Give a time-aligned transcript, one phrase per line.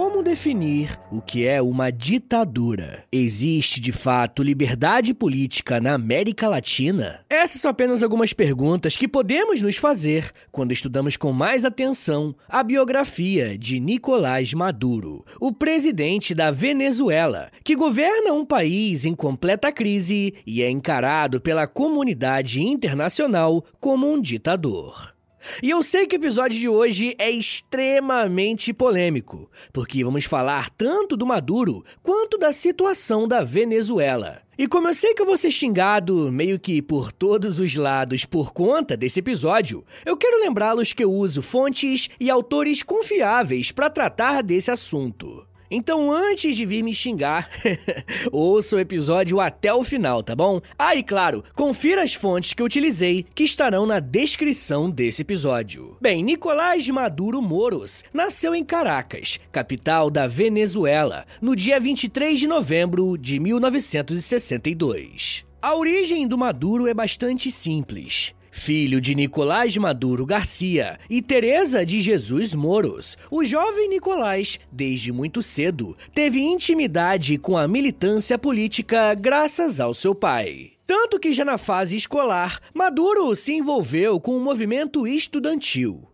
[0.00, 3.02] como definir o que é uma ditadura.
[3.10, 7.24] Existe de fato liberdade política na América Latina?
[7.28, 12.62] Essas são apenas algumas perguntas que podemos nos fazer quando estudamos com mais atenção a
[12.62, 20.32] biografia de Nicolás Maduro, o presidente da Venezuela, que governa um país em completa crise
[20.46, 25.17] e é encarado pela comunidade internacional como um ditador.
[25.62, 31.16] E eu sei que o episódio de hoje é extremamente polêmico, porque vamos falar tanto
[31.16, 34.42] do Maduro quanto da situação da Venezuela.
[34.58, 38.24] E como eu sei que eu vou ser xingado meio que por todos os lados
[38.24, 43.88] por conta desse episódio, eu quero lembrá-los que eu uso fontes e autores confiáveis para
[43.88, 45.47] tratar desse assunto.
[45.70, 47.50] Então, antes de vir me xingar,
[48.32, 50.60] ouça o episódio até o final, tá bom?
[50.78, 55.96] Ah, e claro, confira as fontes que utilizei, que estarão na descrição desse episódio.
[56.00, 63.18] Bem, Nicolás Maduro Moros nasceu em Caracas, capital da Venezuela, no dia 23 de novembro
[63.18, 65.44] de 1962.
[65.60, 72.00] A origem do Maduro é bastante simples filho de Nicolás Maduro Garcia e Teresa de
[72.00, 73.16] Jesus Moros.
[73.30, 80.14] O jovem Nicolás, desde muito cedo, teve intimidade com a militância política graças ao seu
[80.14, 80.72] pai.
[80.86, 86.07] Tanto que já na fase escolar, Maduro se envolveu com o movimento estudantil.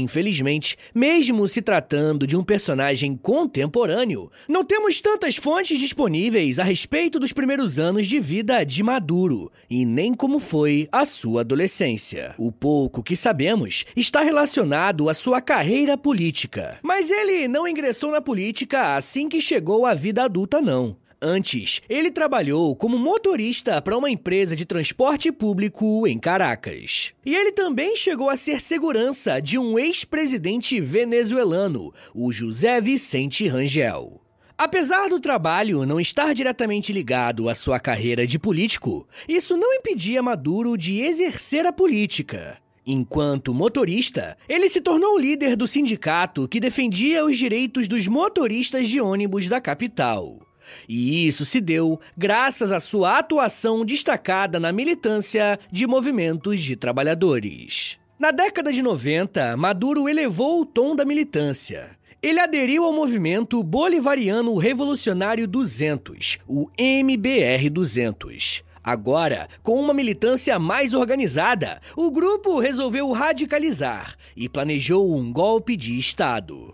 [0.00, 7.18] Infelizmente, mesmo se tratando de um personagem contemporâneo, não temos tantas fontes disponíveis a respeito
[7.18, 12.34] dos primeiros anos de vida de Maduro e nem como foi a sua adolescência.
[12.38, 16.78] O pouco que sabemos está relacionado à sua carreira política.
[16.82, 20.96] Mas ele não ingressou na política assim que chegou à vida adulta, não.
[21.26, 27.14] Antes, ele trabalhou como motorista para uma empresa de transporte público em Caracas.
[27.24, 34.20] E ele também chegou a ser segurança de um ex-presidente venezuelano, o José Vicente Rangel.
[34.58, 40.22] Apesar do trabalho não estar diretamente ligado à sua carreira de político, isso não impedia
[40.22, 42.58] Maduro de exercer a política.
[42.86, 49.00] Enquanto motorista, ele se tornou líder do sindicato que defendia os direitos dos motoristas de
[49.00, 50.43] ônibus da capital.
[50.88, 57.98] E isso se deu graças à sua atuação destacada na militância de movimentos de trabalhadores.
[58.18, 61.90] Na década de 90, Maduro elevou o tom da militância.
[62.22, 68.64] Ele aderiu ao movimento Bolivariano Revolucionário 200, o MBR 200.
[68.82, 75.98] Agora, com uma militância mais organizada, o grupo resolveu radicalizar e planejou um golpe de
[75.98, 76.73] Estado.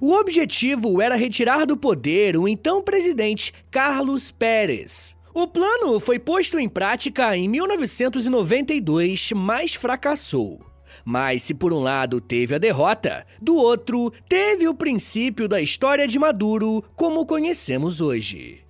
[0.00, 5.16] O objetivo era retirar do poder o então presidente Carlos Pérez.
[5.32, 10.60] O plano foi posto em prática em 1992, mas fracassou.
[11.04, 16.06] Mas se por um lado teve a derrota, do outro teve o princípio da história
[16.06, 18.60] de Maduro como conhecemos hoje.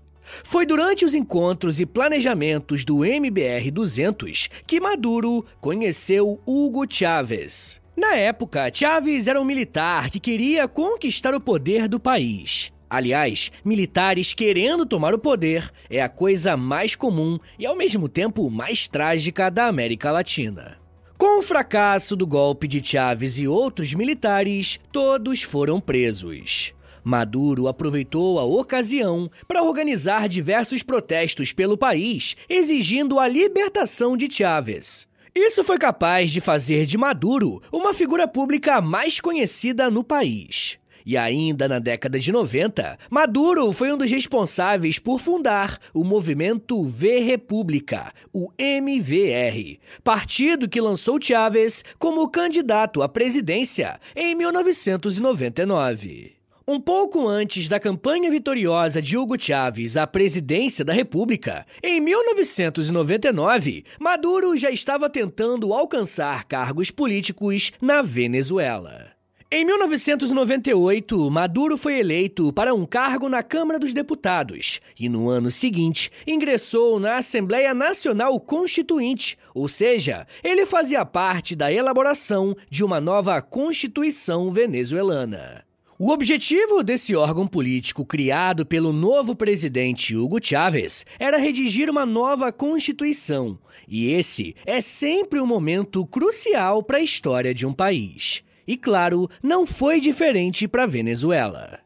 [0.42, 7.83] Foi durante os encontros e planejamentos do MBR 200 que Maduro conheceu Hugo Chávez.
[7.96, 12.72] Na época, Chávez era um militar que queria conquistar o poder do país.
[12.90, 18.50] Aliás, militares querendo tomar o poder é a coisa mais comum e ao mesmo tempo
[18.50, 20.76] mais trágica da América Latina.
[21.16, 26.74] Com o fracasso do golpe de Chávez e outros militares, todos foram presos.
[27.04, 35.06] Maduro aproveitou a ocasião para organizar diversos protestos pelo país, exigindo a libertação de Chávez.
[35.36, 40.78] Isso foi capaz de fazer de Maduro uma figura pública mais conhecida no país.
[41.04, 46.84] E ainda na década de 90, Maduro foi um dos responsáveis por fundar o movimento
[46.84, 56.43] V República, o MVR, partido que lançou Chávez como candidato à presidência em 1999.
[56.66, 63.84] Um pouco antes da campanha vitoriosa de Hugo Chávez à presidência da República, em 1999,
[64.00, 69.08] Maduro já estava tentando alcançar cargos políticos na Venezuela.
[69.52, 75.50] Em 1998, Maduro foi eleito para um cargo na Câmara dos Deputados e, no ano
[75.50, 83.02] seguinte, ingressou na Assembleia Nacional Constituinte, ou seja, ele fazia parte da elaboração de uma
[83.02, 85.62] nova Constituição venezuelana.
[85.96, 92.50] O objetivo desse órgão político criado pelo novo presidente Hugo Chávez era redigir uma nova
[92.50, 93.56] Constituição,
[93.86, 98.42] e esse é sempre um momento crucial para a história de um país.
[98.66, 101.78] E claro, não foi diferente para a Venezuela.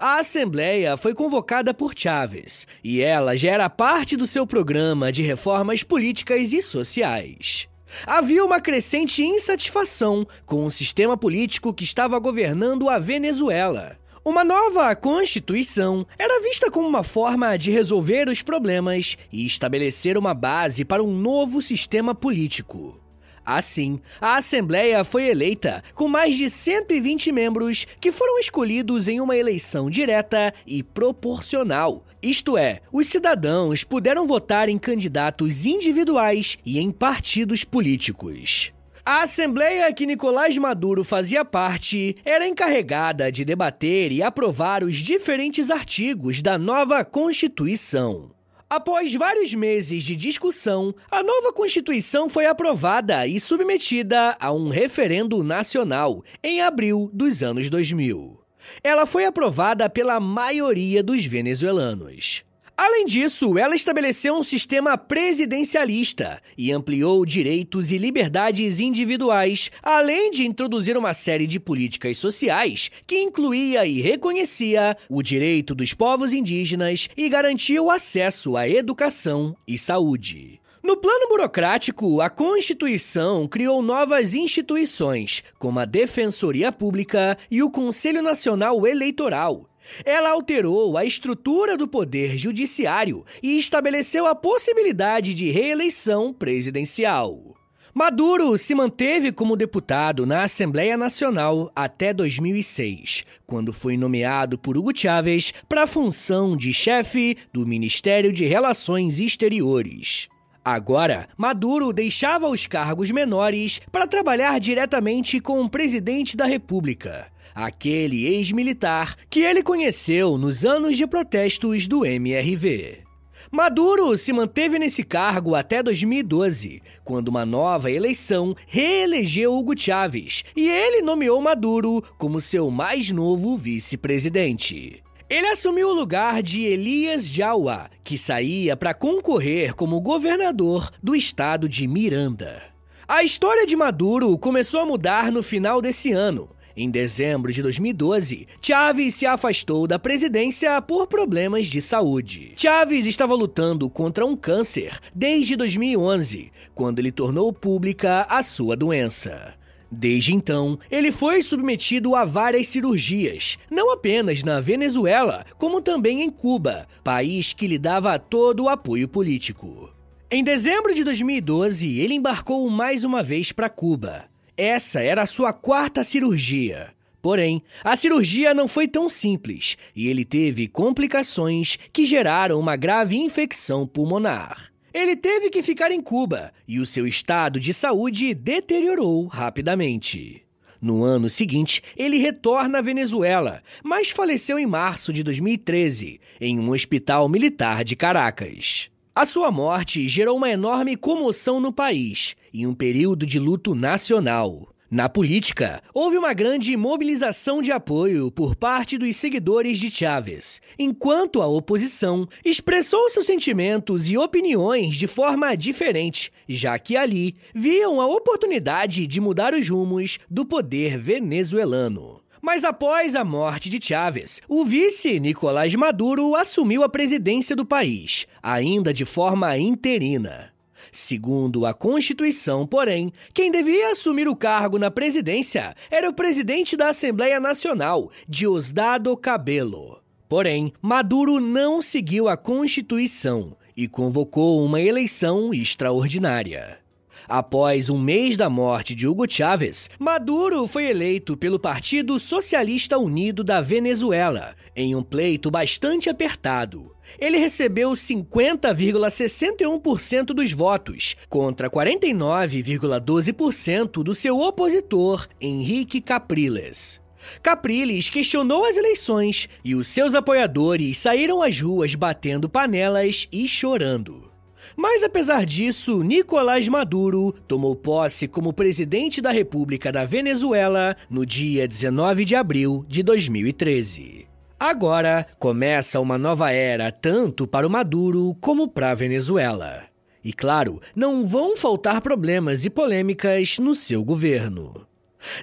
[0.00, 5.22] A Assembleia foi convocada por Chávez e ela já era parte do seu programa de
[5.22, 7.68] reformas políticas e sociais.
[8.06, 13.98] Havia uma crescente insatisfação com o sistema político que estava governando a Venezuela.
[14.24, 20.32] Uma nova Constituição era vista como uma forma de resolver os problemas e estabelecer uma
[20.32, 23.03] base para um novo sistema político.
[23.44, 29.36] Assim, a Assembleia foi eleita com mais de 120 membros que foram escolhidos em uma
[29.36, 32.04] eleição direta e proporcional.
[32.22, 38.72] Isto é, os cidadãos puderam votar em candidatos individuais e em partidos políticos.
[39.06, 45.70] A Assembleia que Nicolás Maduro fazia parte era encarregada de debater e aprovar os diferentes
[45.70, 48.33] artigos da nova Constituição.
[48.74, 55.44] Após vários meses de discussão, a nova Constituição foi aprovada e submetida a um referendo
[55.44, 58.36] nacional em abril dos anos 2000.
[58.82, 62.44] Ela foi aprovada pela maioria dos venezuelanos.
[62.76, 70.44] Além disso, ela estabeleceu um sistema presidencialista e ampliou direitos e liberdades individuais, além de
[70.44, 77.08] introduzir uma série de políticas sociais que incluía e reconhecia o direito dos povos indígenas
[77.16, 80.60] e garantia o acesso à educação e saúde.
[80.82, 88.20] No plano burocrático, a Constituição criou novas instituições, como a Defensoria Pública e o Conselho
[88.20, 89.66] Nacional Eleitoral,
[90.04, 97.54] ela alterou a estrutura do poder judiciário e estabeleceu a possibilidade de reeleição presidencial.
[97.96, 104.90] Maduro se manteve como deputado na Assembleia Nacional até 2006, quando foi nomeado por Hugo
[104.92, 110.28] Chávez para a função de chefe do Ministério de Relações Exteriores.
[110.64, 118.26] Agora, Maduro deixava os cargos menores para trabalhar diretamente com o presidente da República aquele
[118.26, 123.04] ex-militar que ele conheceu nos anos de protestos do MRV.
[123.50, 130.68] Maduro se manteve nesse cargo até 2012, quando uma nova eleição reelegeu Hugo Chávez e
[130.68, 135.02] ele nomeou Maduro como seu mais novo vice-presidente.
[135.30, 141.68] Ele assumiu o lugar de Elias Jawa, que saía para concorrer como governador do estado
[141.68, 142.62] de Miranda.
[143.06, 148.48] A história de Maduro começou a mudar no final desse ano, em dezembro de 2012,
[148.60, 152.52] Chávez se afastou da presidência por problemas de saúde.
[152.56, 159.54] Chávez estava lutando contra um câncer desde 2011, quando ele tornou pública a sua doença.
[159.88, 166.30] Desde então, ele foi submetido a várias cirurgias, não apenas na Venezuela, como também em
[166.30, 169.90] Cuba, país que lhe dava todo o apoio político.
[170.28, 174.33] Em dezembro de 2012, ele embarcou mais uma vez para Cuba.
[174.56, 176.94] Essa era a sua quarta cirurgia.
[177.20, 183.16] Porém, a cirurgia não foi tão simples e ele teve complicações que geraram uma grave
[183.16, 184.70] infecção pulmonar.
[184.92, 190.42] Ele teve que ficar em Cuba e o seu estado de saúde deteriorou rapidamente.
[190.80, 196.70] No ano seguinte, ele retorna à Venezuela, mas faleceu em março de 2013, em um
[196.70, 198.90] hospital militar de Caracas.
[199.16, 204.74] A sua morte gerou uma enorme comoção no país, em um período de luto nacional.
[204.90, 211.40] Na política, houve uma grande mobilização de apoio por parte dos seguidores de Chávez, enquanto
[211.40, 218.08] a oposição expressou seus sentimentos e opiniões de forma diferente, já que ali viam a
[218.08, 222.23] oportunidade de mudar os rumos do poder venezuelano.
[222.44, 228.26] Mas após a morte de Chávez, o vice Nicolás Maduro assumiu a presidência do país,
[228.42, 230.52] ainda de forma interina.
[230.92, 236.90] Segundo a Constituição, porém, quem devia assumir o cargo na presidência era o presidente da
[236.90, 240.02] Assembleia Nacional, Diosdado Cabello.
[240.28, 246.83] Porém, Maduro não seguiu a Constituição e convocou uma eleição extraordinária.
[247.28, 253.42] Após um mês da morte de Hugo Chávez, Maduro foi eleito pelo Partido Socialista Unido
[253.42, 256.94] da Venezuela, em um pleito bastante apertado.
[257.18, 267.02] Ele recebeu 50,61% dos votos, contra 49,12% do seu opositor, Henrique Capriles.
[267.42, 274.33] Capriles questionou as eleições e os seus apoiadores saíram às ruas batendo panelas e chorando.
[274.76, 281.68] Mas apesar disso, Nicolás Maduro tomou posse como presidente da República da Venezuela no dia
[281.68, 284.26] 19 de abril de 2013.
[284.58, 289.84] Agora começa uma nova era tanto para o Maduro como para a Venezuela.
[290.24, 294.86] E claro, não vão faltar problemas e polêmicas no seu governo.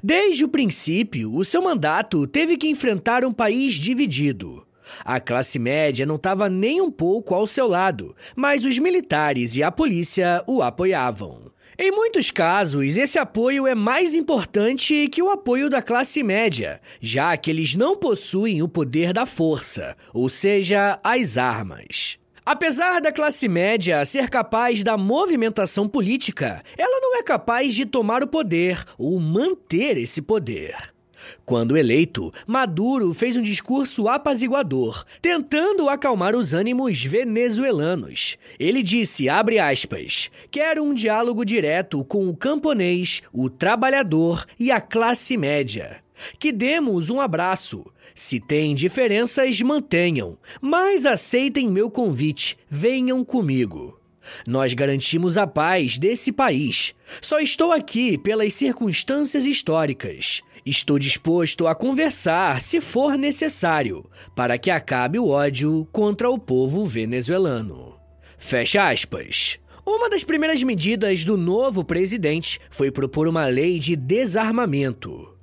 [0.03, 4.65] Desde o princípio, o seu mandato teve que enfrentar um país dividido.
[5.03, 9.63] A classe média não estava nem um pouco ao seu lado, mas os militares e
[9.63, 11.51] a polícia o apoiavam.
[11.77, 17.35] Em muitos casos, esse apoio é mais importante que o apoio da classe média, já
[17.35, 22.19] que eles não possuem o poder da força, ou seja, as armas.
[22.45, 28.21] Apesar da classe média ser capaz da movimentação política, ela não é capaz de tomar
[28.23, 30.90] o poder ou manter esse poder.
[31.45, 38.37] Quando eleito, Maduro fez um discurso apaziguador, tentando acalmar os ânimos venezuelanos.
[38.59, 44.79] Ele disse, abre aspas, quero um diálogo direto com o camponês, o trabalhador e a
[44.79, 45.97] classe média.
[46.39, 47.85] Que demos um abraço.
[48.13, 53.97] Se tem diferenças, mantenham, mas aceitem meu convite, venham comigo.
[54.45, 56.93] Nós garantimos a paz desse país.
[57.21, 60.41] Só estou aqui pelas circunstâncias históricas.
[60.65, 66.85] Estou disposto a conversar, se for necessário, para que acabe o ódio contra o povo
[66.85, 67.95] venezuelano.
[68.37, 69.59] Fecha aspas.
[69.83, 75.35] Uma das primeiras medidas do novo presidente foi propor uma lei de desarmamento.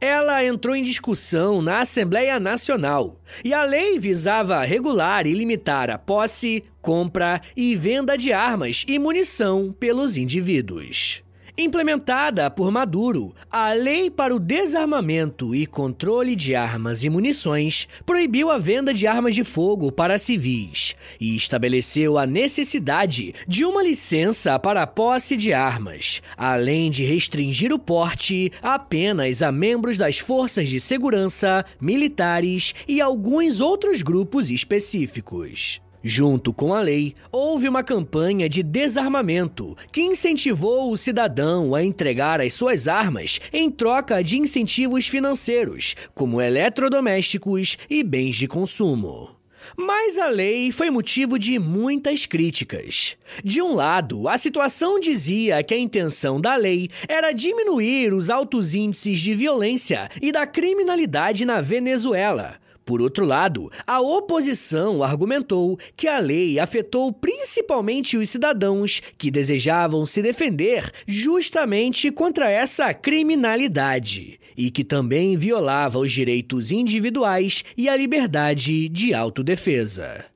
[0.00, 5.98] Ela entrou em discussão na Assembleia Nacional e a lei visava regular e limitar a
[5.98, 11.23] posse, compra e venda de armas e munição pelos indivíduos.
[11.56, 18.50] Implementada por Maduro, a Lei para o Desarmamento e Controle de Armas e Munições proibiu
[18.50, 24.58] a venda de armas de fogo para civis e estabeleceu a necessidade de uma licença
[24.58, 30.68] para a posse de armas, além de restringir o porte apenas a membros das forças
[30.68, 35.83] de segurança, militares e alguns outros grupos específicos.
[36.06, 42.42] Junto com a lei, houve uma campanha de desarmamento que incentivou o cidadão a entregar
[42.42, 49.30] as suas armas em troca de incentivos financeiros, como eletrodomésticos e bens de consumo.
[49.74, 53.16] Mas a lei foi motivo de muitas críticas.
[53.42, 58.74] De um lado, a situação dizia que a intenção da lei era diminuir os altos
[58.74, 66.06] índices de violência e da criminalidade na Venezuela, por outro lado, a oposição argumentou que
[66.06, 74.70] a lei afetou principalmente os cidadãos que desejavam se defender justamente contra essa criminalidade e
[74.70, 80.26] que também violava os direitos individuais e a liberdade de autodefesa.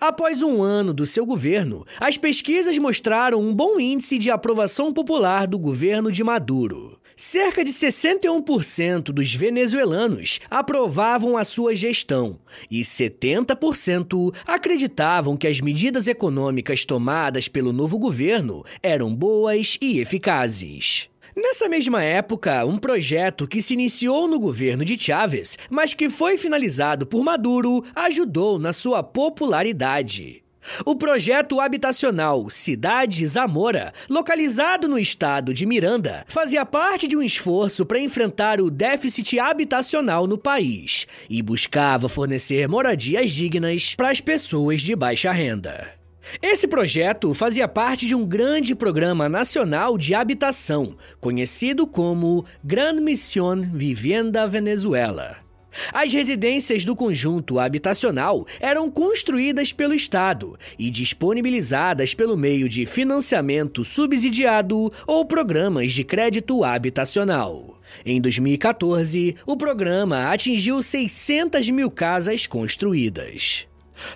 [0.00, 5.46] Após um ano do seu governo, as pesquisas mostraram um bom índice de aprovação popular
[5.46, 6.99] do governo de Maduro.
[7.22, 12.38] Cerca de 61% dos venezuelanos aprovavam a sua gestão
[12.70, 21.10] e 70% acreditavam que as medidas econômicas tomadas pelo novo governo eram boas e eficazes.
[21.36, 26.38] Nessa mesma época, um projeto que se iniciou no governo de Chávez, mas que foi
[26.38, 30.42] finalizado por Maduro, ajudou na sua popularidade.
[30.84, 37.84] O projeto habitacional Cidade Zamora, localizado no estado de Miranda, fazia parte de um esforço
[37.86, 44.82] para enfrentar o déficit habitacional no país e buscava fornecer moradias dignas para as pessoas
[44.82, 46.00] de baixa renda.
[46.40, 53.62] Esse projeto fazia parte de um grande programa nacional de habitação, conhecido como Gran Mission
[53.62, 55.49] Vivienda Venezuela.
[55.92, 63.84] As residências do conjunto habitacional eram construídas pelo Estado e disponibilizadas pelo meio de financiamento
[63.84, 67.78] subsidiado ou programas de crédito habitacional.
[68.04, 73.66] Em 2014, o programa atingiu 600 mil casas construídas.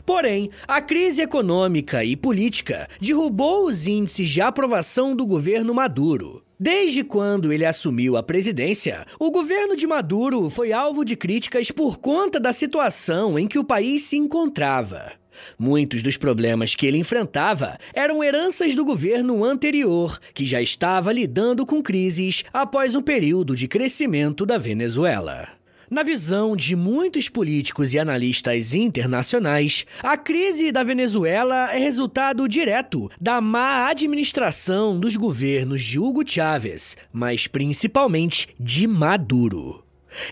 [0.07, 6.44] Porém, a crise econômica e política derrubou os índices de aprovação do governo Maduro.
[6.59, 11.99] Desde quando ele assumiu a presidência, o governo de Maduro foi alvo de críticas por
[11.99, 15.13] conta da situação em que o país se encontrava.
[15.59, 21.67] Muitos dos problemas que ele enfrentava eram heranças do governo anterior, que já estava lidando
[21.67, 25.54] com crises após um período de crescimento da Venezuela.
[25.91, 33.11] Na visão de muitos políticos e analistas internacionais, a crise da Venezuela é resultado direto
[33.21, 39.85] da má administração dos governos de Hugo Chávez, mas principalmente de Maduro.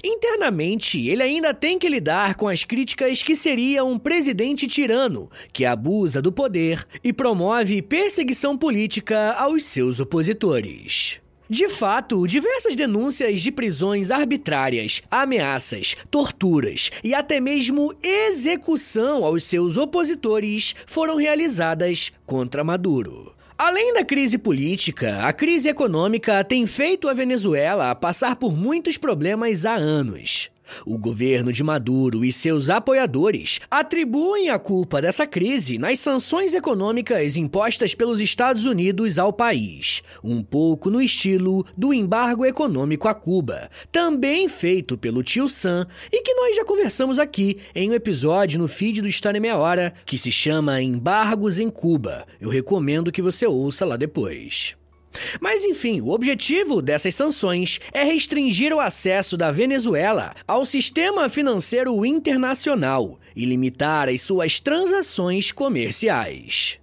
[0.03, 5.65] Internamente, ele ainda tem que lidar com as críticas que seria um presidente tirano, que
[5.65, 11.22] abusa do poder e promove perseguição política aos seus opositores.
[11.53, 19.77] De fato, diversas denúncias de prisões arbitrárias, ameaças, torturas e até mesmo execução aos seus
[19.77, 23.35] opositores foram realizadas contra Maduro.
[23.59, 29.67] Além da crise política, a crise econômica tem feito a Venezuela passar por muitos problemas
[29.67, 30.51] há anos.
[30.85, 37.37] O governo de Maduro e seus apoiadores atribuem a culpa dessa crise nas sanções econômicas
[37.37, 43.71] impostas pelos Estados Unidos ao país, um pouco no estilo do embargo econômico a Cuba,
[43.91, 48.69] também feito pelo tio Sam e que nós já conversamos aqui em um episódio no
[48.69, 52.27] feed do História Meia Hora que se chama Embargos em Cuba.
[52.41, 54.77] Eu recomendo que você ouça lá depois.
[55.41, 62.05] Mas enfim, o objetivo dessas sanções é restringir o acesso da Venezuela ao sistema financeiro
[62.05, 66.79] internacional e limitar as suas transações comerciais.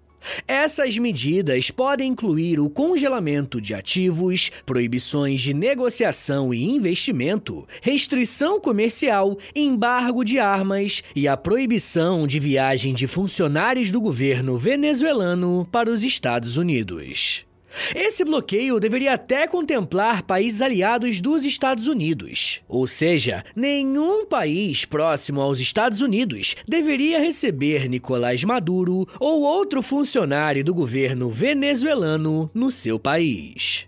[0.47, 9.37] Essas medidas podem incluir o congelamento de ativos, proibições de negociação e investimento, restrição comercial,
[9.55, 16.03] embargo de armas e a proibição de viagem de funcionários do governo venezuelano para os
[16.03, 17.48] Estados Unidos.
[17.95, 22.61] Esse bloqueio deveria até contemplar países aliados dos Estados Unidos.
[22.67, 30.63] Ou seja, nenhum país próximo aos Estados Unidos deveria receber Nicolás Maduro ou outro funcionário
[30.63, 33.87] do governo venezuelano no seu país.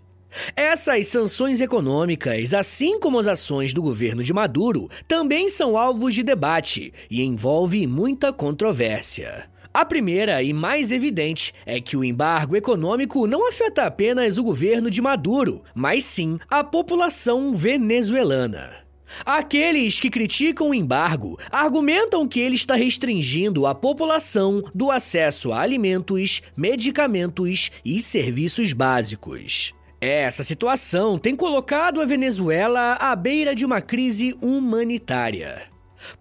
[0.56, 6.22] Essas sanções econômicas, assim como as ações do governo de Maduro, também são alvos de
[6.22, 9.51] debate e envolve muita controvérsia.
[9.74, 14.90] A primeira e mais evidente é que o embargo econômico não afeta apenas o governo
[14.90, 18.82] de Maduro, mas sim a população venezuelana.
[19.24, 25.60] Aqueles que criticam o embargo argumentam que ele está restringindo a população do acesso a
[25.60, 29.74] alimentos, medicamentos e serviços básicos.
[30.00, 35.71] Essa situação tem colocado a Venezuela à beira de uma crise humanitária.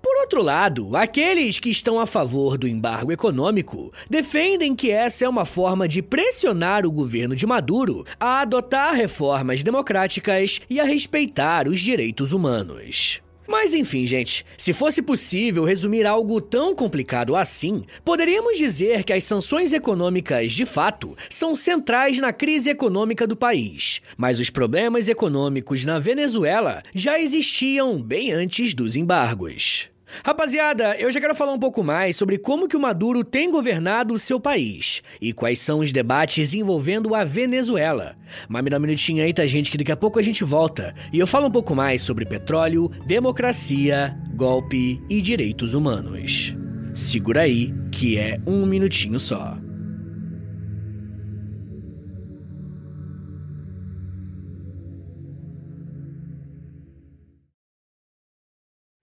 [0.02, 5.30] Por outro lado, aqueles que estão a favor do embargo econômico defendem que essa é
[5.30, 11.68] uma forma de pressionar o governo de Maduro a adotar reformas democráticas e a respeitar
[11.68, 13.22] os direitos humanos.
[13.52, 19.26] Mas enfim, gente, se fosse possível resumir algo tão complicado assim, poderíamos dizer que as
[19.26, 24.02] sanções econômicas, de fato, são centrais na crise econômica do país.
[24.16, 29.91] Mas os problemas econômicos na Venezuela já existiam bem antes dos embargos.
[30.24, 34.14] Rapaziada, eu já quero falar um pouco mais sobre como que o Maduro tem governado
[34.14, 38.16] o seu país e quais são os debates envolvendo a Venezuela.
[38.48, 40.94] Mas me dá um minutinho aí, tá, gente, que daqui a pouco a gente volta
[41.12, 46.54] e eu falo um pouco mais sobre petróleo, democracia, golpe e direitos humanos.
[46.94, 49.58] Segura aí, que é um minutinho só.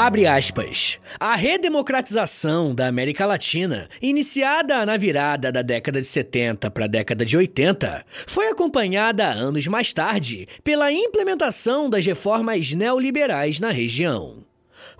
[0.00, 1.00] Abre aspas.
[1.18, 7.24] A redemocratização da América Latina, iniciada na virada da década de 70 para a década
[7.24, 14.44] de 80, foi acompanhada anos mais tarde pela implementação das reformas neoliberais na região.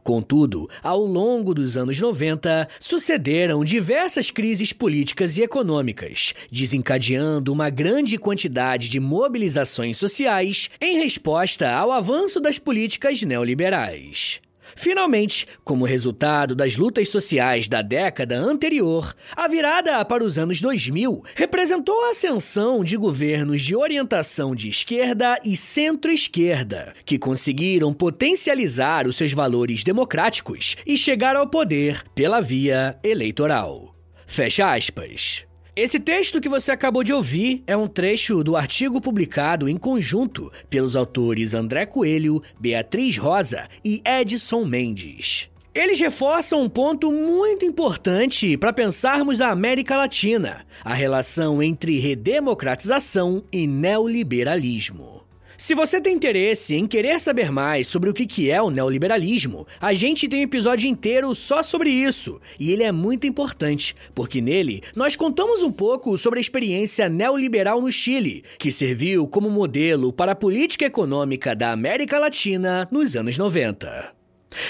[0.03, 8.19] Contudo, ao longo dos anos 90, sucederam diversas crises políticas e econômicas, desencadeando uma grande
[8.19, 14.41] quantidade de mobilizações sociais em resposta ao avanço das políticas neoliberais.
[14.77, 21.23] Finalmente, como resultado das lutas sociais da década anterior, a virada para os anos 2000
[21.35, 29.17] representou a ascensão de governos de orientação de esquerda e centro-esquerda, que conseguiram potencializar os
[29.17, 33.95] seus valores democráticos e chegar ao poder pela via eleitoral.
[34.27, 35.48] Fecha aspas.
[35.81, 40.51] Esse texto que você acabou de ouvir é um trecho do artigo publicado em conjunto
[40.69, 45.49] pelos autores André Coelho, Beatriz Rosa e Edson Mendes.
[45.73, 53.45] Eles reforçam um ponto muito importante para pensarmos a América Latina: a relação entre redemocratização
[53.53, 55.18] e neoliberalismo.
[55.61, 59.93] Se você tem interesse em querer saber mais sobre o que é o neoliberalismo, a
[59.93, 64.85] gente tem um episódio inteiro só sobre isso, e ele é muito importante, porque nele
[64.95, 70.31] nós contamos um pouco sobre a experiência neoliberal no Chile, que serviu como modelo para
[70.31, 74.18] a política econômica da América Latina nos anos 90.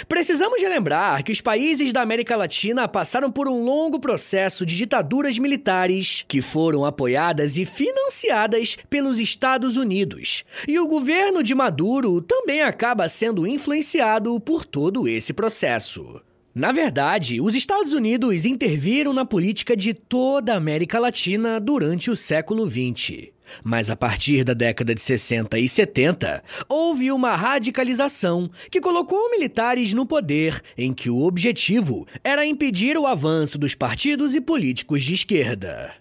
[0.08, 5.38] Precisamos relembrar que os países da América Latina passaram por um longo processo de ditaduras
[5.38, 10.44] militares que foram apoiadas e financiadas pelos Estados Unidos.
[10.66, 16.20] E o governo de Maduro também acaba sendo influenciado por todo esse processo.
[16.54, 22.16] Na verdade, os Estados Unidos interviram na política de toda a América Latina durante o
[22.16, 23.28] século XX.
[23.62, 29.94] Mas a partir da década de 60 e 70, houve uma radicalização que colocou militares
[29.94, 35.14] no poder, em que o objetivo era impedir o avanço dos partidos e políticos de
[35.14, 35.94] esquerda.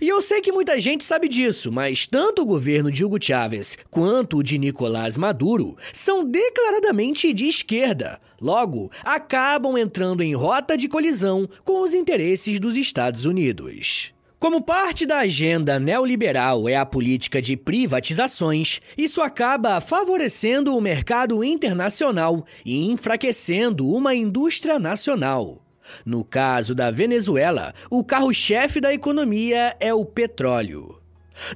[0.00, 3.76] E eu sei que muita gente sabe disso, mas tanto o governo de Hugo Chávez
[3.90, 8.20] quanto o de Nicolás Maduro são declaradamente de esquerda.
[8.40, 14.14] Logo, acabam entrando em rota de colisão com os interesses dos Estados Unidos.
[14.42, 21.44] Como parte da agenda neoliberal é a política de privatizações, isso acaba favorecendo o mercado
[21.44, 25.64] internacional e enfraquecendo uma indústria nacional.
[26.04, 30.98] No caso da Venezuela, o carro-chefe da economia é o petróleo.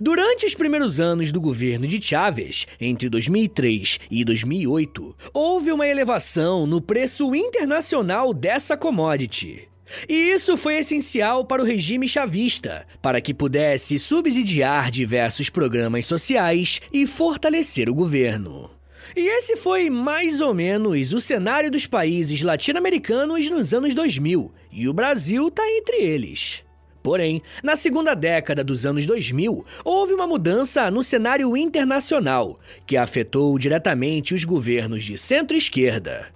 [0.01, 6.68] Durante os primeiros anos do governo de Chávez, entre 2003 e 2008, houve uma elevação
[6.68, 9.68] no preço internacional dessa commodity.
[10.09, 16.81] E isso foi essencial para o regime chavista, para que pudesse subsidiar diversos programas sociais
[16.92, 18.70] e fortalecer o governo.
[19.14, 24.88] E esse foi mais ou menos o cenário dos países latino-americanos nos anos 2000, e
[24.88, 26.64] o Brasil está entre eles.
[27.03, 33.57] Porém, na segunda década dos anos 2000, houve uma mudança no cenário internacional, que afetou
[33.59, 36.36] diretamente os governos de centro-esquerda.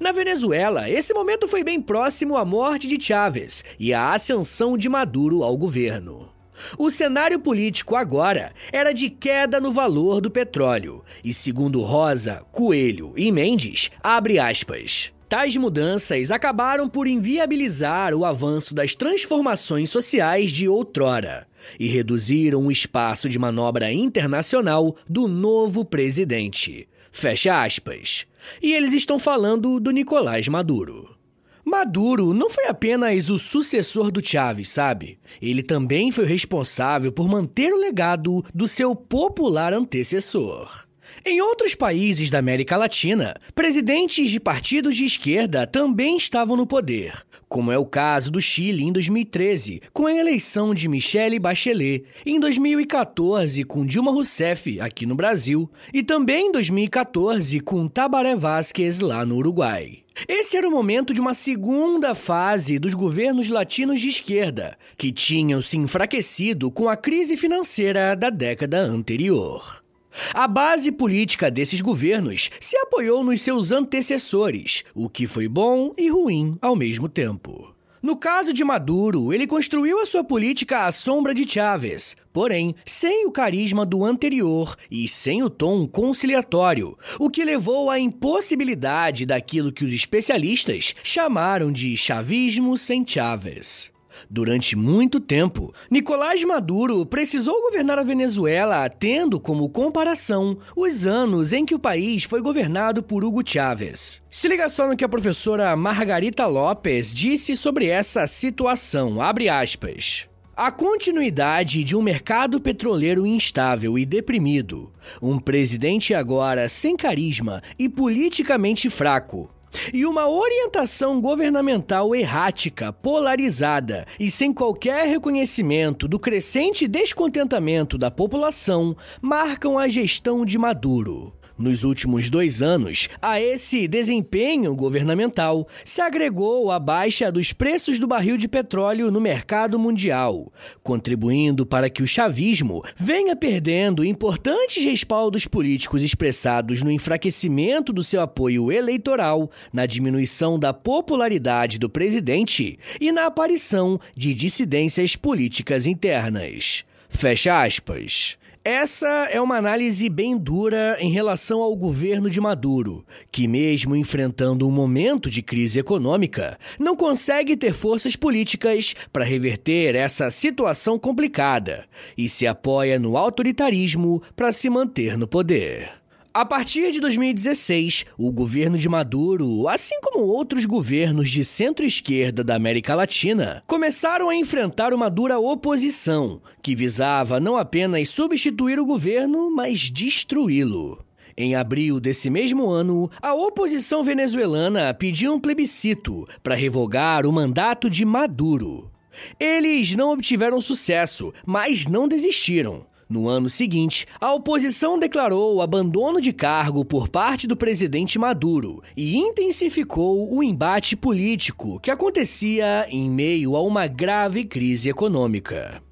[0.00, 4.88] Na Venezuela, esse momento foi bem próximo à morte de Chávez e à ascensão de
[4.88, 6.28] Maduro ao governo.
[6.76, 13.12] O cenário político agora era de queda no valor do petróleo, e segundo Rosa, Coelho
[13.16, 15.12] e Mendes, abre aspas.
[15.28, 21.46] Tais mudanças acabaram por inviabilizar o avanço das transformações sociais de outrora
[21.78, 26.88] e reduziram o espaço de manobra internacional do novo presidente.
[27.12, 28.26] Fecha aspas.
[28.62, 31.16] E eles estão falando do Nicolás Maduro.
[31.64, 35.18] Maduro não foi apenas o sucessor do Chávez, sabe?
[35.40, 40.87] Ele também foi responsável por manter o legado do seu popular antecessor.
[41.30, 47.22] Em outros países da América Latina, presidentes de partidos de esquerda também estavam no poder,
[47.46, 52.40] como é o caso do Chile em 2013, com a eleição de Michelle Bachelet, em
[52.40, 59.26] 2014 com Dilma Rousseff aqui no Brasil e também em 2014 com Tabaré Vázquez lá
[59.26, 59.98] no Uruguai.
[60.26, 65.60] Esse era o momento de uma segunda fase dos governos latinos de esquerda, que tinham
[65.60, 69.86] se enfraquecido com a crise financeira da década anterior.
[70.34, 76.08] A base política desses governos se apoiou nos seus antecessores, o que foi bom e
[76.08, 77.74] ruim ao mesmo tempo.
[78.00, 83.26] No caso de Maduro, ele construiu a sua política à sombra de Chávez, porém sem
[83.26, 89.72] o carisma do anterior e sem o tom conciliatório, o que levou à impossibilidade daquilo
[89.72, 93.90] que os especialistas chamaram de chavismo sem Chávez.
[94.28, 101.64] Durante muito tempo, Nicolás Maduro precisou governar a Venezuela tendo como comparação os anos em
[101.64, 104.22] que o país foi governado por Hugo Chávez.
[104.30, 110.28] Se liga só no que a professora Margarita Lopes disse sobre essa situação, abre aspas.
[110.60, 117.88] A continuidade de um mercado petroleiro instável e deprimido, um presidente agora sem carisma e
[117.88, 119.48] politicamente fraco,
[119.92, 128.96] e uma orientação governamental errática, polarizada e sem qualquer reconhecimento do crescente descontentamento da população
[129.20, 131.37] marcam a gestão de Maduro.
[131.58, 138.06] Nos últimos dois anos, a esse desempenho governamental se agregou a baixa dos preços do
[138.06, 140.52] barril de petróleo no mercado mundial,
[140.84, 148.20] contribuindo para que o chavismo venha perdendo importantes respaldos políticos expressados no enfraquecimento do seu
[148.20, 156.84] apoio eleitoral, na diminuição da popularidade do presidente e na aparição de dissidências políticas internas.
[157.08, 158.38] Fecha aspas.
[158.70, 163.02] Essa é uma análise bem dura em relação ao governo de Maduro,
[163.32, 169.94] que, mesmo enfrentando um momento de crise econômica, não consegue ter forças políticas para reverter
[169.94, 175.97] essa situação complicada e se apoia no autoritarismo para se manter no poder.
[176.38, 182.54] A partir de 2016, o governo de Maduro, assim como outros governos de centro-esquerda da
[182.54, 189.50] América Latina, começaram a enfrentar uma dura oposição, que visava não apenas substituir o governo,
[189.50, 191.04] mas destruí-lo.
[191.36, 197.90] Em abril desse mesmo ano, a oposição venezuelana pediu um plebiscito para revogar o mandato
[197.90, 198.92] de Maduro.
[199.40, 202.86] Eles não obtiveram sucesso, mas não desistiram.
[203.08, 208.82] No ano seguinte, a oposição declarou o abandono de cargo por parte do presidente Maduro
[208.94, 215.82] e intensificou o embate político que acontecia em meio a uma grave crise econômica.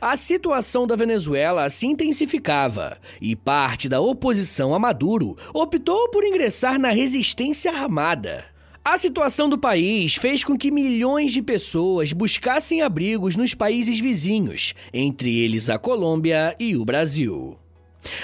[0.00, 6.78] A situação da Venezuela se intensificava e parte da oposição a Maduro optou por ingressar
[6.78, 8.53] na resistência armada.
[8.86, 14.74] A situação do país fez com que milhões de pessoas buscassem abrigos nos países vizinhos,
[14.92, 17.56] entre eles a Colômbia e o Brasil.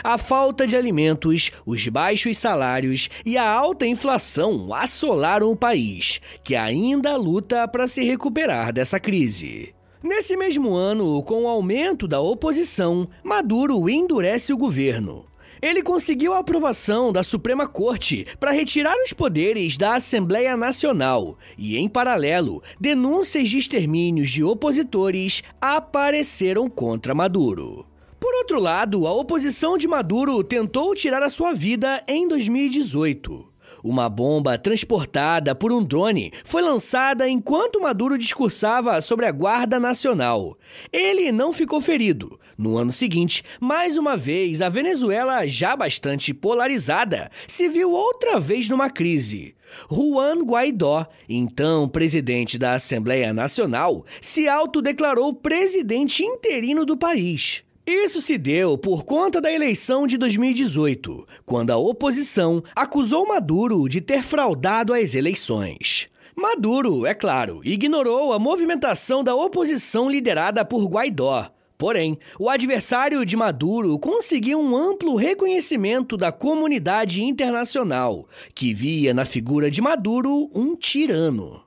[0.05, 6.55] A falta de alimentos, os baixos salários e a alta inflação assolaram o país, que
[6.55, 9.75] ainda luta para se recuperar dessa crise.
[10.03, 15.25] Nesse mesmo ano, com o aumento da oposição, Maduro endurece o governo
[15.63, 21.77] ele conseguiu a aprovação da Suprema Corte para retirar os poderes da Assembleia Nacional e,
[21.77, 27.87] em paralelo, denúncias de extermínios de opositores apareceram contra Maduro.
[28.19, 33.50] Por outro lado, a oposição de Maduro tentou tirar a sua vida em 2018.
[33.83, 40.59] Uma bomba transportada por um drone foi lançada enquanto Maduro discursava sobre a Guarda Nacional.
[40.93, 42.39] Ele não ficou ferido.
[42.59, 48.69] No ano seguinte, mais uma vez, a Venezuela, já bastante polarizada, se viu outra vez
[48.69, 49.55] numa crise.
[49.91, 57.65] Juan Guaidó, então presidente da Assembleia Nacional, se autodeclarou presidente interino do país.
[57.91, 64.01] Isso se deu por conta da eleição de 2018, quando a oposição acusou Maduro de
[64.01, 66.09] ter fraudado as eleições.
[66.37, 71.51] Maduro, é claro, ignorou a movimentação da oposição liderada por Guaidó.
[71.77, 79.25] Porém, o adversário de Maduro conseguiu um amplo reconhecimento da comunidade internacional, que via na
[79.25, 81.61] figura de Maduro um tirano.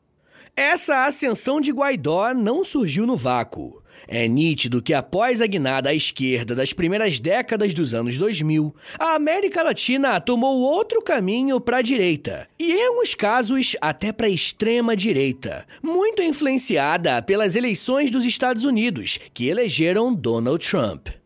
[0.56, 3.83] Essa ascensão de Guaidó não surgiu no vácuo.
[4.08, 9.16] É nítido que após a guinada à esquerda das primeiras décadas dos anos 2000, a
[9.16, 14.30] América Latina tomou outro caminho para a direita, e em alguns casos até para a
[14.30, 21.23] extrema direita, muito influenciada pelas eleições dos Estados Unidos, que elegeram Donald Trump.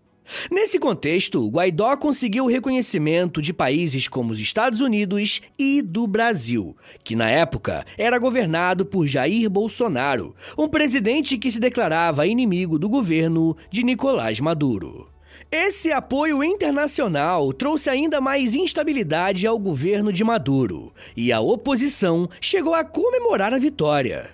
[0.51, 6.75] Nesse contexto, Guaidó conseguiu o reconhecimento de países como os Estados Unidos e do Brasil,
[7.03, 12.89] que na época era governado por Jair Bolsonaro, um presidente que se declarava inimigo do
[12.89, 15.09] governo de Nicolás Maduro.
[15.49, 22.73] Esse apoio internacional trouxe ainda mais instabilidade ao governo de Maduro, e a oposição chegou
[22.73, 24.29] a comemorar a vitória.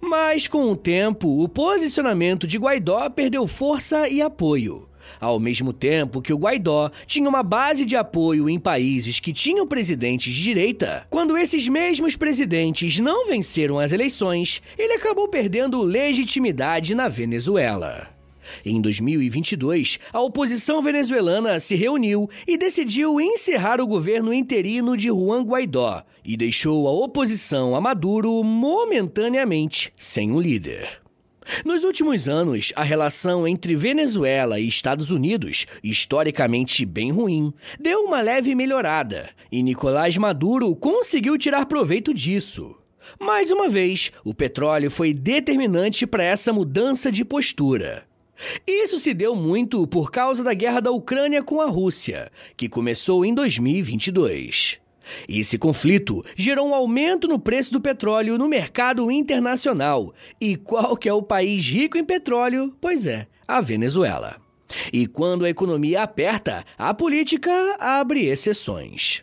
[0.00, 4.87] Mas, com o tempo, o posicionamento de Guaidó perdeu força e apoio.
[5.20, 9.66] Ao mesmo tempo que o Guaidó tinha uma base de apoio em países que tinham
[9.66, 16.94] presidentes de direita, quando esses mesmos presidentes não venceram as eleições, ele acabou perdendo legitimidade
[16.94, 18.08] na Venezuela.
[18.64, 25.42] Em 2022, a oposição venezuelana se reuniu e decidiu encerrar o governo interino de Juan
[25.42, 31.00] Guaidó e deixou a oposição a Maduro momentaneamente sem um líder.
[31.64, 38.20] Nos últimos anos, a relação entre Venezuela e Estados Unidos, historicamente bem ruim, deu uma
[38.20, 42.76] leve melhorada e Nicolás Maduro conseguiu tirar proveito disso.
[43.18, 48.04] Mais uma vez, o petróleo foi determinante para essa mudança de postura.
[48.66, 53.24] Isso se deu muito por causa da guerra da Ucrânia com a Rússia, que começou
[53.24, 54.78] em 2022.
[55.28, 60.14] Esse conflito gerou um aumento no preço do petróleo no mercado internacional.
[60.40, 62.74] E qual que é o país rico em petróleo?
[62.80, 64.36] Pois é, a Venezuela.
[64.92, 69.22] E quando a economia aperta, a política abre exceções.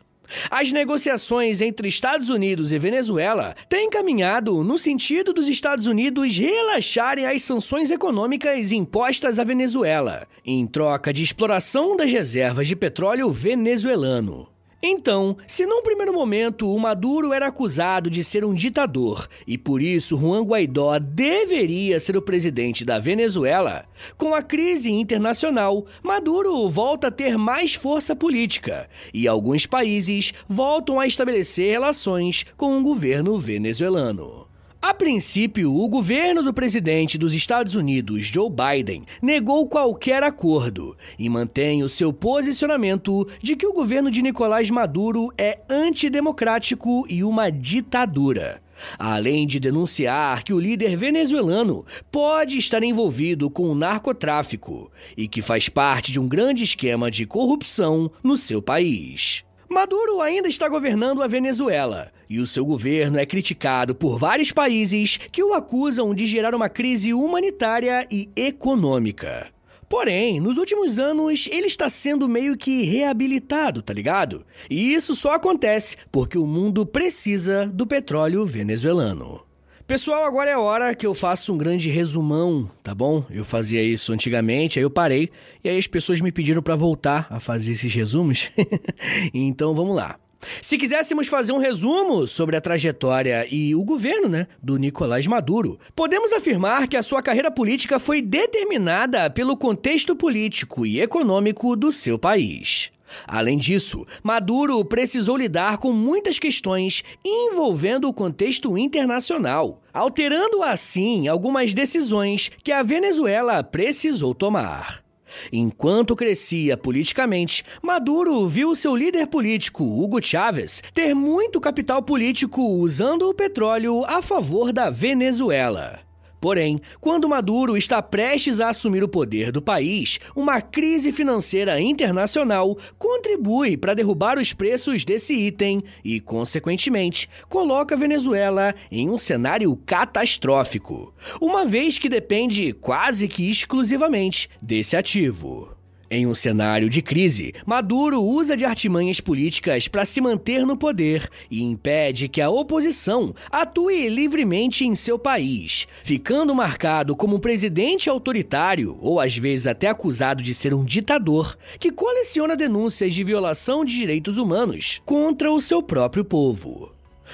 [0.50, 7.26] As negociações entre Estados Unidos e Venezuela têm caminhado no sentido dos Estados Unidos relaxarem
[7.26, 14.48] as sanções econômicas impostas à Venezuela, em troca de exploração das reservas de petróleo venezuelano.
[14.88, 19.82] Então, se num primeiro momento o Maduro era acusado de ser um ditador e por
[19.82, 27.08] isso Juan Guaidó deveria ser o presidente da Venezuela, com a crise internacional, Maduro volta
[27.08, 33.40] a ter mais força política e alguns países voltam a estabelecer relações com o governo
[33.40, 34.45] venezuelano.
[34.88, 41.28] A princípio, o governo do presidente dos Estados Unidos, Joe Biden, negou qualquer acordo e
[41.28, 47.52] mantém o seu posicionamento de que o governo de Nicolás Maduro é antidemocrático e uma
[47.52, 48.62] ditadura.
[49.00, 55.42] Além de denunciar que o líder venezuelano pode estar envolvido com o narcotráfico e que
[55.42, 59.44] faz parte de um grande esquema de corrupção no seu país.
[59.70, 65.18] Maduro ainda está governando a Venezuela e o seu governo é criticado por vários países
[65.32, 69.48] que o acusam de gerar uma crise humanitária e econômica.
[69.88, 74.46] Porém, nos últimos anos ele está sendo meio que reabilitado, tá ligado?
[74.70, 79.45] E isso só acontece porque o mundo precisa do petróleo venezuelano.
[79.88, 83.24] Pessoal, agora é hora que eu faça um grande resumão, tá bom?
[83.30, 85.30] Eu fazia isso antigamente, aí eu parei
[85.64, 88.52] e aí as pessoas me pediram para voltar a fazer esses resumos.
[89.32, 90.18] então vamos lá.
[90.62, 95.80] Se quiséssemos fazer um resumo sobre a trajetória e o governo, né, do Nicolás Maduro,
[95.96, 101.92] podemos afirmar que a sua carreira política foi determinada pelo contexto político e econômico do
[101.92, 102.92] seu país.
[103.28, 111.74] Além disso, Maduro precisou lidar com muitas questões envolvendo o contexto internacional, alterando assim algumas
[111.74, 115.05] decisões que a Venezuela precisou tomar.
[115.52, 123.30] Enquanto crescia politicamente, Maduro viu seu líder político, Hugo Chávez, ter muito capital político usando
[123.30, 126.05] o petróleo a favor da Venezuela.
[126.46, 132.78] Porém, quando Maduro está prestes a assumir o poder do país, uma crise financeira internacional
[133.00, 139.76] contribui para derrubar os preços desse item e, consequentemente, coloca a Venezuela em um cenário
[139.88, 145.75] catastrófico, uma vez que depende quase que exclusivamente desse ativo.
[146.10, 151.28] Em um cenário de crise, Maduro usa de artimanhas políticas para se manter no poder
[151.50, 158.08] e impede que a oposição atue livremente em seu país, ficando marcado como um presidente
[158.08, 163.84] autoritário ou às vezes até acusado de ser um ditador que coleciona denúncias de violação
[163.84, 166.94] de direitos humanos contra o seu próprio povo.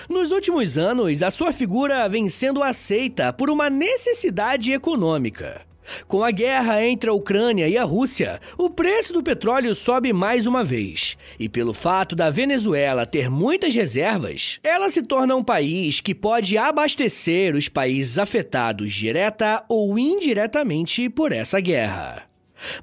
[0.09, 5.69] Nos últimos anos, a sua figura vem sendo aceita por uma necessidade econômica.
[6.07, 10.47] Com a guerra entre a Ucrânia e a Rússia, o preço do petróleo sobe mais
[10.47, 11.17] uma vez.
[11.39, 16.57] E pelo fato da Venezuela ter muitas reservas, ela se torna um país que pode
[16.57, 22.30] abastecer os países afetados direta ou indiretamente por essa guerra.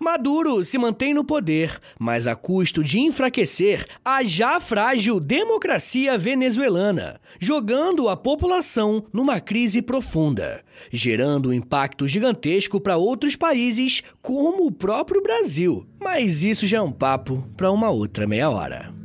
[0.01, 7.21] Maduro se mantém no poder, mas a custo de enfraquecer a já frágil democracia venezuelana,
[7.39, 14.73] jogando a população numa crise profunda, gerando um impacto gigantesco para outros países, como o
[14.73, 15.87] próprio Brasil.
[16.01, 18.98] Mas isso já é um papo para uma outra meia hora.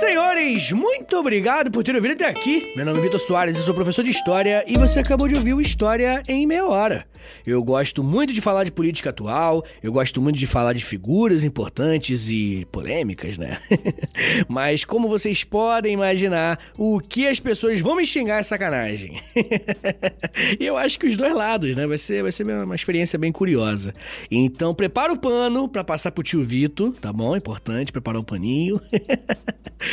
[0.00, 2.72] Senhores, muito obrigado por terem vindo até aqui.
[2.74, 5.52] Meu nome é Vitor Soares, eu sou professor de História e você acabou de ouvir
[5.52, 7.06] o História em Meia Hora.
[7.46, 11.44] Eu gosto muito de falar de política atual, eu gosto muito de falar de figuras
[11.44, 13.58] importantes e polêmicas, né?
[14.48, 19.20] Mas como vocês podem imaginar, o que as pessoas vão me xingar é sacanagem.
[20.58, 21.86] e eu acho que os dois lados, né?
[21.86, 23.94] Vai ser, vai ser uma experiência bem curiosa.
[24.30, 27.36] Então prepara o pano para passar pro tio Vito, tá bom?
[27.36, 28.80] Importante preparar o paninho.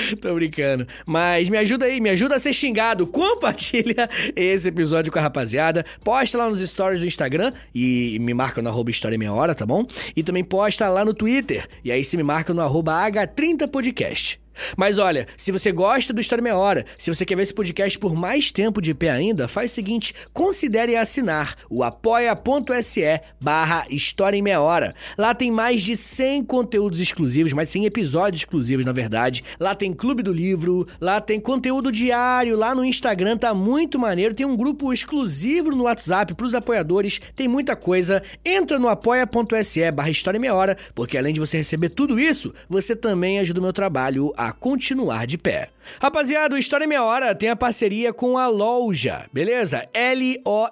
[0.22, 0.88] Tô brincando.
[1.06, 3.08] Mas me ajuda aí, me ajuda a ser xingado.
[3.08, 5.86] Compartilha esse episódio com a rapaziada.
[6.04, 9.66] Posta lá nos stories do Instagram e me marca no arroba História Meia Hora, tá
[9.66, 9.86] bom?
[10.16, 11.68] E também posta lá no Twitter.
[11.84, 14.40] E aí se me marca no arroba H30podcast.
[14.76, 17.98] Mas olha, se você gosta do História Meia Hora, se você quer ver esse podcast
[18.00, 24.38] por mais tempo de pé ainda, faz o seguinte, considere assinar o apoia.se barra História
[24.38, 24.96] em Meia Hora.
[25.18, 29.44] Lá tem mais de 100 conteúdos exclusivos, mais de 100 episódios exclusivos, na verdade.
[29.60, 34.34] Lá tem Clube do Livro, lá tem conteúdo diário, lá no Instagram tá muito maneiro,
[34.34, 38.22] tem um grupo exclusivo no WhatsApp pros apoiadores, tem muita coisa.
[38.44, 42.54] Entra no apoia.se barra História em Meia Hora, porque além de você receber tudo isso,
[42.70, 45.70] você também ajuda o meu trabalho a continuar de pé.
[46.00, 49.88] Rapaziada, o História em Meia Hora tem a parceria com a Loja, beleza?
[49.94, 50.68] L-O-L-J-A,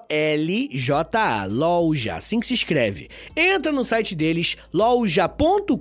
[1.45, 3.09] Loja, assim que se escreve.
[3.35, 5.75] Entra no site deles, loja.com.br,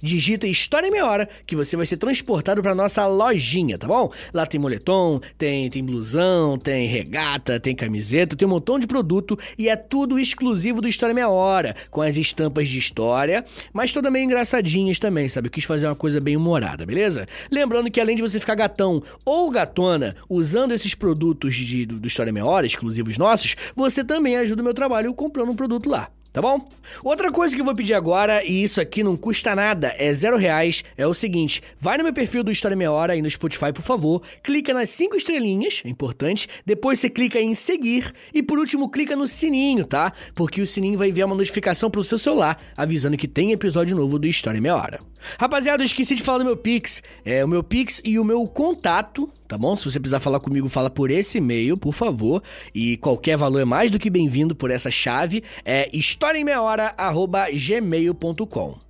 [0.00, 4.12] digita História em Meia Hora, que você vai ser transportado para nossa lojinha, tá bom?
[4.32, 9.38] Lá tem moletom, tem, tem blusão, tem regata, tem camiseta, tem um montão de produto
[9.58, 13.92] e é tudo exclusivo do História em Meia Hora, com as estampas de história, mas
[13.92, 15.48] toda meio engraçadinhas também, sabe?
[15.48, 17.26] Eu quis fazer uma coisa bem humorada, beleza?
[17.50, 22.08] Lembrando que além de você ficar gatão ou gatona usando esses produtos de, do, do
[22.08, 26.10] História Meia Hora, exclusivos nossos, você também ajuda o meu trabalho comprando um produto lá
[26.36, 26.68] tá bom?
[27.02, 30.36] Outra coisa que eu vou pedir agora, e isso aqui não custa nada, é zero
[30.36, 33.72] reais, é o seguinte, vai no meu perfil do História Meia Hora aí no Spotify,
[33.72, 38.58] por favor, clica nas cinco estrelinhas, é importante, depois você clica em seguir e por
[38.58, 40.12] último clica no sininho, tá?
[40.34, 44.18] Porque o sininho vai enviar uma notificação pro seu celular, avisando que tem episódio novo
[44.18, 45.00] do História Meia Hora.
[45.38, 48.46] Rapaziada, eu esqueci de falar do meu Pix, é o meu Pix e o meu
[48.46, 49.76] contato, tá bom?
[49.76, 52.42] Se você precisar falar comigo, fala por esse e-mail, por favor,
[52.74, 58.85] e qualquer valor é mais do que bem-vindo por essa chave, é historiaemmeiahora.gmail.com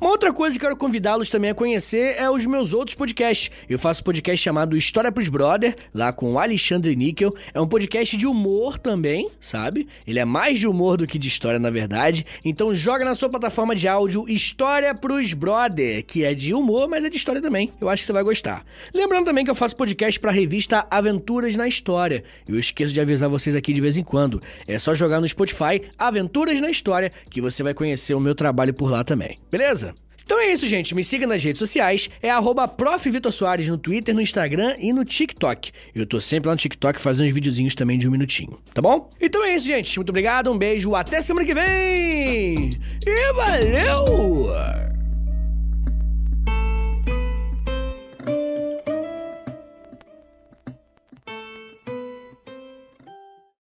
[0.00, 3.50] uma outra coisa que eu quero convidá-los também a conhecer é os meus outros podcasts.
[3.68, 7.34] Eu faço um podcast chamado História pros Brother, lá com o Alexandre Níquel.
[7.52, 9.88] É um podcast de humor também, sabe?
[10.06, 12.26] Ele é mais de humor do que de história, na verdade.
[12.44, 17.04] Então joga na sua plataforma de áudio História pros Brother, que é de humor, mas
[17.04, 17.70] é de história também.
[17.80, 18.64] Eu acho que você vai gostar.
[18.92, 22.24] Lembrando também que eu faço podcast para a revista Aventuras na História.
[22.46, 24.42] Eu esqueço de avisar vocês aqui de vez em quando.
[24.66, 28.74] É só jogar no Spotify Aventuras na História que você vai conhecer o meu trabalho
[28.74, 29.38] por lá também.
[29.50, 29.61] Beleza?
[29.62, 29.94] Beleza?
[30.24, 30.94] Então é isso, gente.
[30.94, 32.08] Me siga nas redes sociais.
[32.20, 32.66] É arroba
[33.68, 35.72] no Twitter, no Instagram e no TikTok.
[35.94, 39.10] Eu tô sempre lá no TikTok fazendo uns videozinhos também de um minutinho, tá bom?
[39.20, 39.96] Então é isso, gente.
[39.98, 42.70] Muito obrigado, um beijo, até semana que vem!
[43.06, 45.01] E valeu!